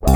[0.00, 0.06] You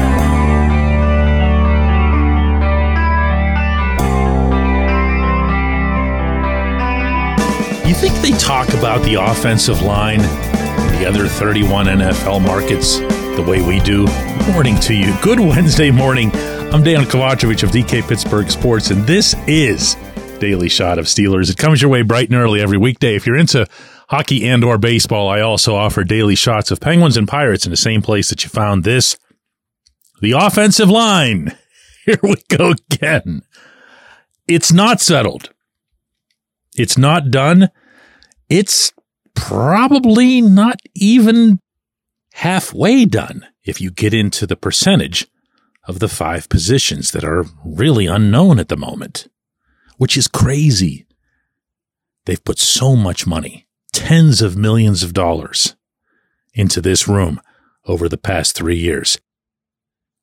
[7.98, 13.60] think they talk about the offensive line, in the other 31 NFL markets, the way
[13.60, 14.07] we do?
[14.52, 15.12] Morning to you.
[15.21, 16.30] Good Wednesday morning.
[16.72, 19.96] I'm Dejan Kovacevic of DK Pittsburgh Sports, and this is
[20.38, 21.50] Daily Shot of Steelers.
[21.50, 23.16] It comes your way bright and early every weekday.
[23.16, 23.66] If you're into
[24.08, 27.76] hockey and or baseball, I also offer daily shots of Penguins and Pirates in the
[27.76, 29.16] same place that you found this.
[30.22, 31.58] The offensive line.
[32.06, 33.42] Here we go again.
[34.46, 35.52] It's not settled.
[36.77, 37.70] It's not done.
[38.48, 38.92] It's
[39.34, 41.58] probably not even
[42.34, 45.27] halfway done if you get into the percentage
[45.88, 49.27] of the five positions that are really unknown at the moment,
[49.96, 51.05] which is crazy.
[52.27, 55.74] They've put so much money, tens of millions of dollars,
[56.55, 57.41] into this room
[57.86, 59.18] over the past three years.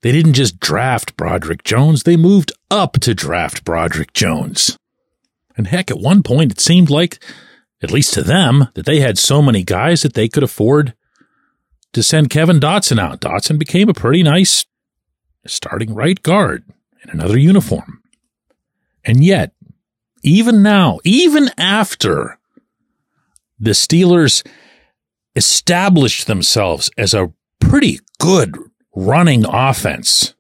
[0.01, 4.77] They didn't just draft Broderick Jones, they moved up to draft Broderick Jones.
[5.57, 7.21] And heck, at one point it seemed like,
[7.81, 10.93] at least to them, that they had so many guys that they could afford
[11.93, 13.19] to send Kevin Dotson out.
[13.19, 14.65] Dotson became a pretty nice
[15.45, 16.63] starting right guard
[17.03, 18.01] in another uniform.
[19.03, 19.53] And yet,
[20.23, 22.37] even now, even after
[23.59, 24.45] the Steelers
[25.35, 28.57] established themselves as a pretty good
[29.05, 30.33] running offense,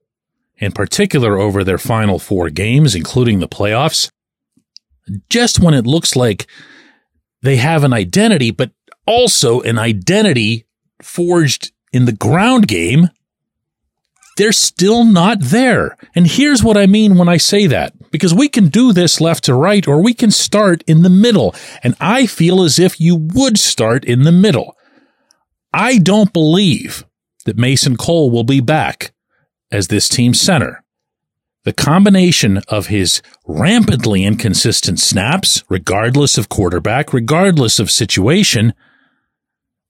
[0.57, 4.11] in particular over their final four games, including the playoffs,
[5.29, 6.47] just when it looks like
[7.41, 8.71] they have an identity, but
[9.05, 10.65] also an identity
[11.01, 13.09] forged in the ground game,
[14.37, 15.97] they're still not there.
[16.15, 19.45] And here's what I mean when I say that, because we can do this left
[19.45, 21.55] to right, or we can start in the middle.
[21.83, 24.75] And I feel as if you would start in the middle.
[25.73, 27.05] I don't believe
[27.49, 29.11] that Mason Cole will be back
[29.71, 30.83] as this team's center.
[31.63, 38.75] The combination of his rampantly inconsistent snaps, regardless of quarterback, regardless of situation,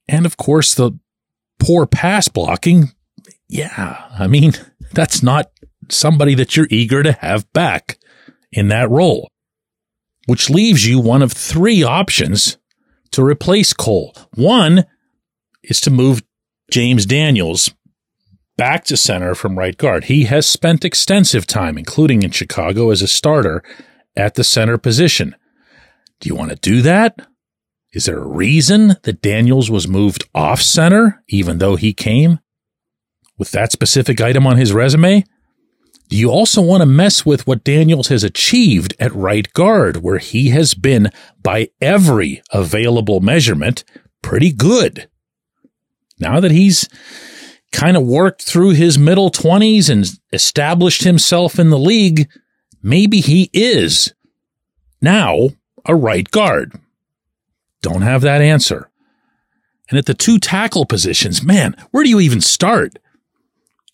[0.08, 0.92] and of course the
[1.60, 2.94] poor pass blocking.
[3.50, 4.54] Yeah, I mean,
[4.94, 5.52] that's not
[5.90, 8.00] somebody that you're eager to have back
[8.54, 9.30] in that role,
[10.28, 12.58] which leaves you one of three options
[13.12, 14.16] to replace Cole.
[14.36, 14.86] One
[15.62, 16.22] is to move
[16.70, 17.72] James Daniels
[18.58, 20.06] back to center from right guard.
[20.06, 23.64] He has spent extensive time, including in Chicago, as a starter
[24.16, 25.36] at the center position.
[26.20, 27.16] Do you want to do that?
[27.94, 32.40] Is there a reason that Daniels was moved off center, even though he came
[33.38, 35.24] with that specific item on his resume?
[36.10, 40.18] Do you also want to mess with what Daniels has achieved at right guard, where
[40.18, 43.84] he has been, by every available measurement,
[44.22, 45.08] pretty good?
[46.20, 46.88] Now that he's
[47.72, 52.30] kind of worked through his middle 20s and established himself in the league,
[52.82, 54.14] maybe he is
[55.02, 55.50] now
[55.86, 56.74] a right guard.
[57.82, 58.90] Don't have that answer.
[59.90, 63.00] And at the two tackle positions, man, where do you even start?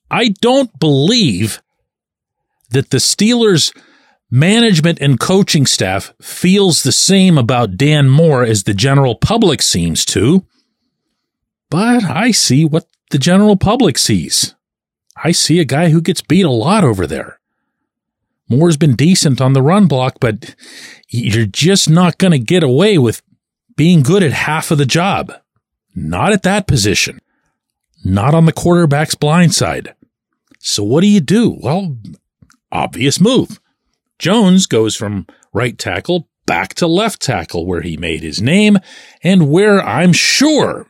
[0.09, 1.61] I don't believe
[2.69, 3.75] that the Steelers
[4.29, 10.03] management and coaching staff feels the same about Dan Moore as the general public seems
[10.05, 10.45] to.
[11.75, 14.55] But I see what the general public sees.
[15.21, 17.41] I see a guy who gets beat a lot over there.
[18.47, 20.55] Moore's been decent on the run block, but
[21.09, 23.21] you're just not going to get away with
[23.75, 25.33] being good at half of the job.
[25.93, 27.19] Not at that position.
[28.05, 29.95] Not on the quarterback's blind side.
[30.59, 31.57] So what do you do?
[31.61, 31.97] Well,
[32.71, 33.59] obvious move.
[34.17, 38.77] Jones goes from right tackle back to left tackle where he made his name
[39.21, 40.87] and where I'm sure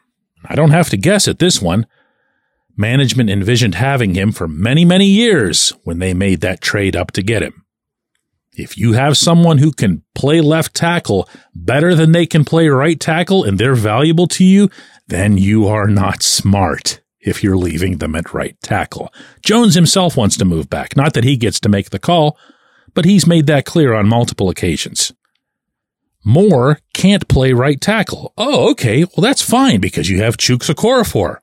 [0.49, 1.85] I don't have to guess at this one.
[2.77, 7.23] Management envisioned having him for many, many years when they made that trade up to
[7.23, 7.65] get him.
[8.57, 12.99] If you have someone who can play left tackle better than they can play right
[12.99, 14.69] tackle and they're valuable to you,
[15.07, 19.11] then you are not smart if you're leaving them at right tackle.
[19.41, 20.95] Jones himself wants to move back.
[20.95, 22.37] Not that he gets to make the call,
[22.93, 25.11] but he's made that clear on multiple occasions.
[26.25, 28.33] Moore can't play right tackle.
[28.37, 29.03] Oh, okay.
[29.03, 31.37] Well, that's fine because you have Chuks Okorafor.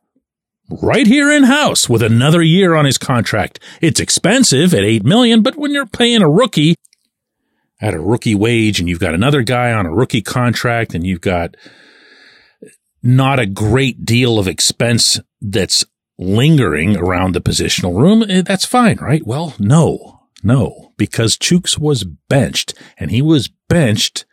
[0.82, 3.60] right here in house with another year on his contract.
[3.80, 6.74] It's expensive at 8 million, but when you're paying a rookie
[7.80, 11.20] at a rookie wage and you've got another guy on a rookie contract and you've
[11.20, 11.56] got
[13.02, 15.84] not a great deal of expense that's
[16.18, 19.26] lingering around the positional room, eh, that's fine, right?
[19.26, 24.24] Well, no, no, because Chuks was benched and he was benched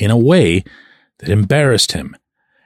[0.00, 0.64] in a way
[1.18, 2.16] that embarrassed him.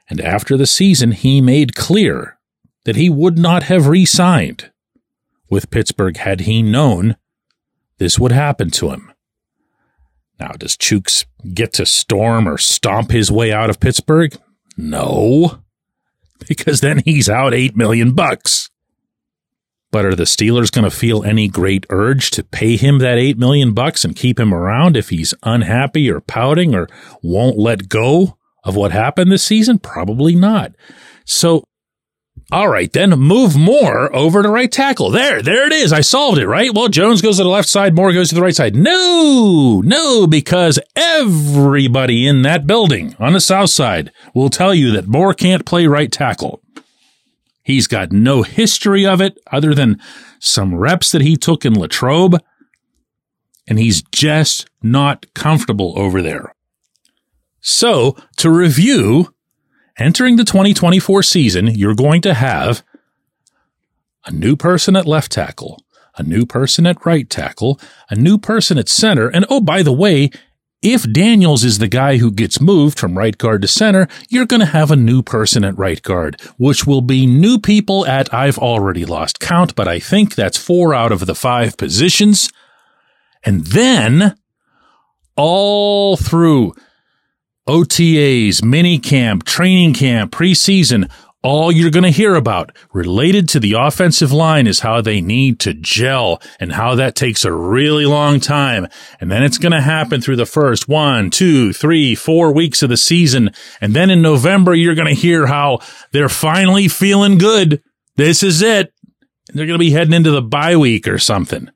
[0.08, 2.38] And after the season, he made clear
[2.84, 4.70] that he would not have re signed
[5.48, 7.16] with Pittsburgh had he known
[7.98, 9.12] this would happen to him.
[10.38, 14.36] Now, does Chuks get to storm or stomp his way out of Pittsburgh?
[14.76, 15.60] No,
[16.48, 18.70] because then he's out 8 million bucks.
[19.94, 23.38] But are the Steelers going to feel any great urge to pay him that 8
[23.38, 26.88] million bucks and keep him around if he's unhappy or pouting or
[27.22, 29.78] won't let go of what happened this season?
[29.78, 30.72] Probably not.
[31.24, 31.62] So
[32.50, 35.10] all right, then move Moore over to right tackle.
[35.10, 35.92] There, there it is.
[35.92, 36.74] I solved it, right?
[36.74, 38.74] Well, Jones goes to the left side, Moore goes to the right side.
[38.74, 45.06] No, no, because everybody in that building on the south side will tell you that
[45.06, 46.60] Moore can't play right tackle.
[47.64, 50.00] He's got no history of it other than
[50.38, 52.38] some reps that he took in Latrobe,
[53.66, 56.54] and he's just not comfortable over there.
[57.60, 59.34] So, to review,
[59.98, 62.82] entering the 2024 season, you're going to have
[64.26, 65.82] a new person at left tackle,
[66.16, 67.80] a new person at right tackle,
[68.10, 69.28] a new person at center.
[69.28, 70.30] And oh, by the way,
[70.84, 74.60] if Daniels is the guy who gets moved from right guard to center, you're going
[74.60, 78.58] to have a new person at right guard, which will be new people at, I've
[78.58, 82.52] already lost count, but I think that's four out of the five positions.
[83.42, 84.36] And then
[85.36, 86.74] all through
[87.66, 91.10] OTAs, mini camp, training camp, preseason,
[91.44, 95.60] all you're going to hear about related to the offensive line is how they need
[95.60, 98.88] to gel and how that takes a really long time.
[99.20, 102.88] And then it's going to happen through the first one, two, three, four weeks of
[102.88, 103.50] the season.
[103.82, 105.80] And then in November, you're going to hear how
[106.12, 107.82] they're finally feeling good.
[108.16, 108.94] This is it.
[109.48, 111.68] They're going to be heading into the bye week or something.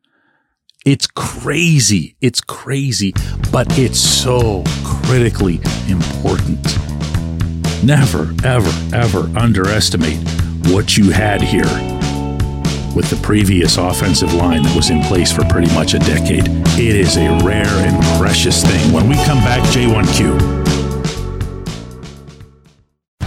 [0.87, 2.17] It's crazy.
[2.23, 3.13] It's crazy,
[3.53, 6.98] but it's so critically important.
[7.85, 10.19] Never, ever, ever underestimate
[10.67, 11.63] what you had here
[12.95, 16.49] with the previous offensive line that was in place for pretty much a decade.
[16.79, 18.93] It is a rare and precious thing.
[18.93, 20.59] When we come back, J1Q.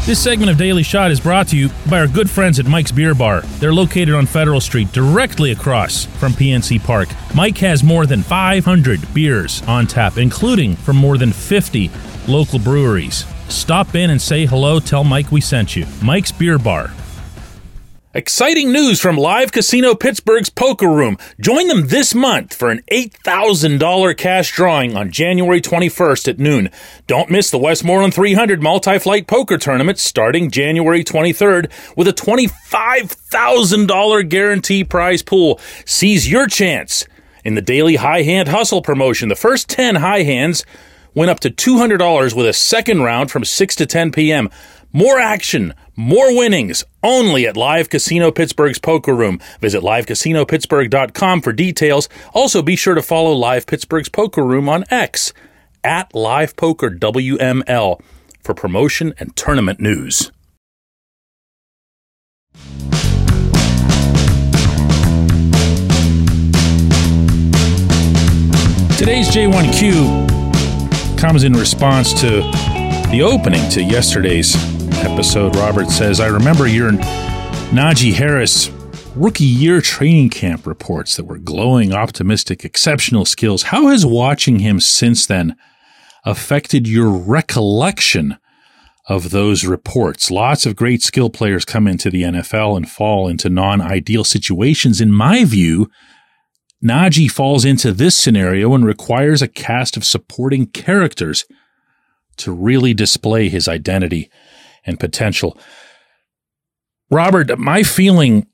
[0.06, 2.92] This segment of Daily Shot is brought to you by our good friends at Mike's
[2.92, 3.42] Beer Bar.
[3.60, 7.08] They're located on Federal Street, directly across from PNC Park.
[7.34, 11.90] Mike has more than 500 beers on tap, including from more than 50
[12.28, 13.26] local breweries.
[13.52, 14.80] Stop in and say hello.
[14.80, 15.86] Tell Mike we sent you.
[16.02, 16.92] Mike's Beer Bar,
[18.14, 21.18] Exciting news from Live Casino Pittsburgh's Poker Room.
[21.40, 26.70] Join them this month for an $8,000 cash drawing on January 21st at noon.
[27.08, 34.84] Don't miss the Westmoreland 300 multi-flight poker tournament starting January 23rd with a $25,000 guarantee
[34.84, 35.58] prize pool.
[35.86, 37.06] Seize your chance
[37.46, 39.30] in the daily high hand hustle promotion.
[39.30, 40.66] The first 10 high hands
[41.14, 44.50] went up to $200 with a second round from 6 to 10 p.m.
[44.94, 49.40] More action, more winnings, only at Live Casino Pittsburgh's Poker Room.
[49.62, 52.10] Visit livecasino.pittsburgh.com for details.
[52.34, 55.34] Also, be sure to follow Live Pittsburgh's Poker Room on X
[55.84, 58.02] at Live Poker WML
[58.44, 60.32] for promotion and tournament news.
[68.98, 70.31] Today's J1Q
[71.22, 72.42] comes in response to
[73.12, 74.56] the opening to yesterday's
[75.04, 76.94] episode, Robert says, I remember your
[77.70, 78.72] Najee Harris
[79.16, 83.62] rookie year training camp reports that were glowing, optimistic, exceptional skills.
[83.62, 85.56] How has watching him since then
[86.26, 88.40] affected your recollection
[89.08, 90.32] of those reports?
[90.32, 95.00] Lots of great skill players come into the NFL and fall into non ideal situations.
[95.00, 95.88] In my view,
[96.84, 101.46] Najee falls into this scenario and requires a cast of supporting characters
[102.38, 104.30] to really display his identity
[104.86, 105.58] and potential.
[107.10, 108.48] Robert, my feeling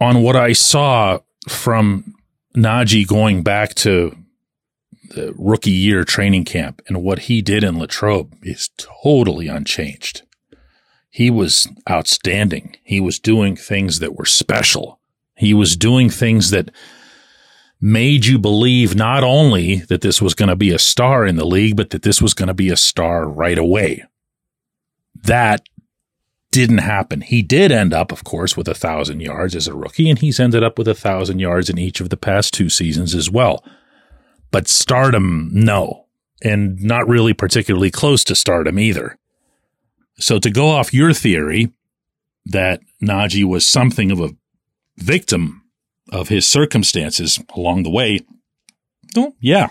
[0.00, 2.14] on what I saw from
[2.56, 4.16] Najee going back to
[5.10, 10.22] the rookie year training camp and what he did in Latrobe is totally unchanged.
[11.08, 12.76] He was outstanding.
[12.82, 14.98] He was doing things that were special.
[15.36, 16.70] He was doing things that
[17.82, 21.44] made you believe not only that this was going to be a star in the
[21.44, 24.04] league, but that this was going to be a star right away
[25.22, 25.66] that
[26.50, 27.22] didn't happen.
[27.22, 30.38] He did end up, of course, with a thousand yards as a rookie, and he's
[30.38, 33.64] ended up with a thousand yards in each of the past two seasons as well.
[34.50, 36.06] But stardom, no.
[36.44, 39.16] And not really particularly close to stardom either.
[40.18, 41.72] So to go off your theory
[42.46, 44.34] that Najee was something of a
[44.98, 45.61] victim
[46.12, 48.20] of his circumstances along the way,
[49.16, 49.70] oh, yeah,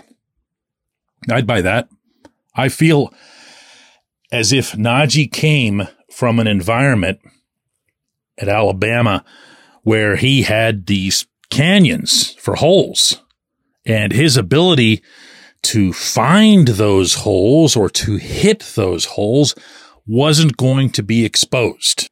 [1.30, 1.88] I'd buy that.
[2.54, 3.14] I feel
[4.30, 7.20] as if Najee came from an environment
[8.36, 9.24] at Alabama
[9.82, 13.22] where he had these canyons for holes
[13.86, 15.02] and his ability
[15.62, 19.54] to find those holes or to hit those holes
[20.06, 22.10] wasn't going to be exposed.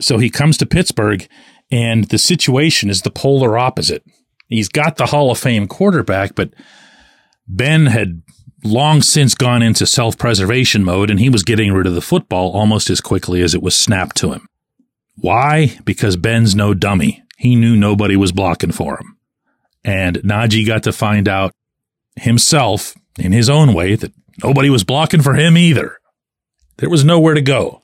[0.00, 1.28] So he comes to Pittsburgh
[1.74, 4.04] and the situation is the polar opposite.
[4.46, 6.54] He's got the Hall of Fame quarterback, but
[7.48, 8.22] Ben had
[8.62, 12.52] long since gone into self preservation mode and he was getting rid of the football
[12.52, 14.46] almost as quickly as it was snapped to him.
[15.16, 15.76] Why?
[15.84, 17.24] Because Ben's no dummy.
[17.38, 19.18] He knew nobody was blocking for him.
[19.82, 21.52] And Najee got to find out
[22.14, 24.12] himself in his own way that
[24.44, 25.98] nobody was blocking for him either.
[26.76, 27.82] There was nowhere to go.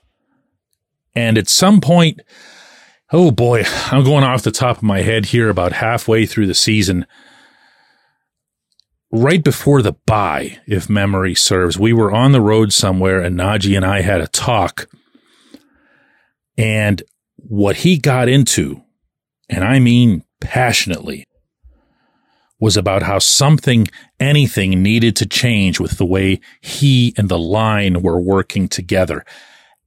[1.13, 2.21] And at some point,
[3.13, 6.55] oh boy, I'm going off the top of my head here about halfway through the
[6.55, 7.07] season
[9.11, 13.77] right before the bye, if memory serves, we were on the road somewhere and Najee
[13.77, 14.89] and I had a talk.
[16.57, 17.03] And
[17.37, 18.83] what he got into,
[19.49, 21.27] and I mean passionately,
[22.61, 23.89] was about how something,
[24.19, 29.25] anything needed to change with the way he and the line were working together.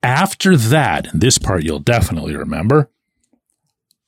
[0.02, 2.90] After that, this part you'll definitely remember,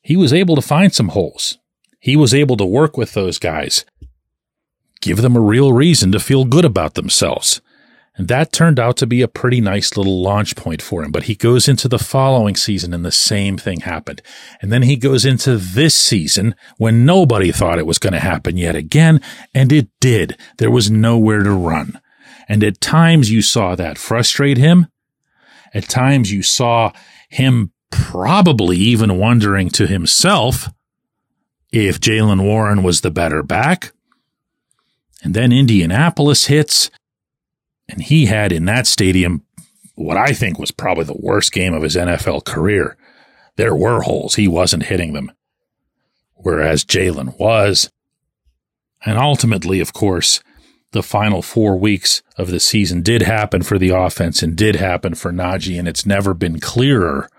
[0.05, 1.57] he was able to find some holes.
[2.00, 3.83] He was able to work with those guys
[5.01, 7.62] give them a real reason to feel good about themselves.
[8.17, 11.12] And that turned out to be a pretty nice little launch point for him.
[11.12, 14.21] But he goes into the following season and the same thing happened.
[14.62, 18.57] And then he goes into this season when nobody thought it was going to happen
[18.57, 19.21] yet again.
[19.53, 20.38] And it did.
[20.57, 22.00] There was nowhere to run.
[22.47, 24.88] And at times you saw that frustrate him.
[25.74, 26.93] At times you saw
[27.29, 30.70] him probably even wondering to himself
[31.72, 33.92] if Jaylen Warren was the better back
[35.25, 36.92] and then Indianapolis hits.
[37.90, 39.44] And he had in that stadium
[39.96, 42.96] what I think was probably the worst game of his NFL career.
[43.56, 44.36] There were holes.
[44.36, 45.32] He wasn't hitting them.
[46.36, 47.90] Whereas Jaylen was.
[49.06, 50.42] And ultimately, of course,
[50.92, 55.16] the final four weeks of the season did happen for the offense and did happen
[55.16, 55.80] for Najee.
[55.80, 57.30] And it's never been clearer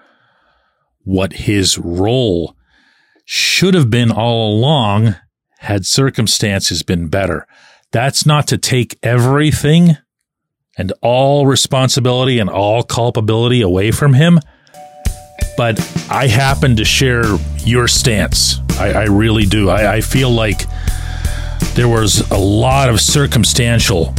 [1.06, 2.56] what his role
[3.24, 5.14] should have been all along
[5.60, 7.46] had circumstances been better.
[7.92, 9.96] That's not to take everything
[10.76, 14.40] and all responsibility and all culpability away from him.
[15.56, 15.78] But
[16.10, 17.24] I happen to share
[17.60, 18.58] your stance.
[18.72, 19.70] I, I really do.
[19.70, 20.62] I, I feel like
[21.74, 24.12] there was a lot of circumstantial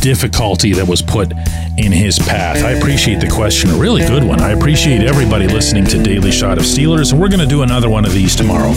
[0.00, 1.32] difficulty that was put
[1.76, 2.64] in his path.
[2.64, 3.70] I appreciate the question.
[3.70, 4.40] A really good one.
[4.40, 7.90] I appreciate everybody listening to Daily Shot of Steelers, and we're going to do another
[7.90, 8.72] one of these tomorrow.